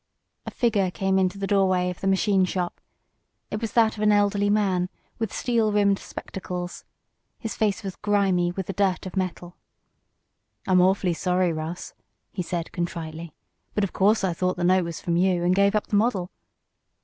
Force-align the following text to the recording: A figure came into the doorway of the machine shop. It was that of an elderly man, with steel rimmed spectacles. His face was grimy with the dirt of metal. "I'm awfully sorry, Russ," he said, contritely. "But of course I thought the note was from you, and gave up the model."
A 0.47 0.49
figure 0.49 0.89
came 0.89 1.19
into 1.19 1.37
the 1.37 1.45
doorway 1.45 1.91
of 1.91 1.99
the 2.01 2.07
machine 2.07 2.43
shop. 2.43 2.81
It 3.51 3.61
was 3.61 3.73
that 3.73 3.97
of 3.97 4.01
an 4.01 4.11
elderly 4.11 4.49
man, 4.49 4.89
with 5.19 5.31
steel 5.31 5.71
rimmed 5.71 5.99
spectacles. 5.99 6.85
His 7.37 7.53
face 7.55 7.83
was 7.83 7.95
grimy 7.97 8.51
with 8.51 8.65
the 8.65 8.73
dirt 8.73 9.05
of 9.05 9.15
metal. 9.15 9.57
"I'm 10.65 10.81
awfully 10.81 11.13
sorry, 11.13 11.53
Russ," 11.53 11.93
he 12.31 12.41
said, 12.41 12.71
contritely. 12.71 13.35
"But 13.75 13.83
of 13.83 13.93
course 13.93 14.23
I 14.23 14.33
thought 14.33 14.57
the 14.57 14.63
note 14.63 14.85
was 14.85 14.99
from 15.01 15.17
you, 15.17 15.43
and 15.43 15.53
gave 15.53 15.75
up 15.75 15.85
the 15.85 15.95
model." 15.97 16.31